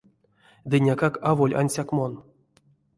[0.69, 2.13] Ды, некак, аволь ансяк мон.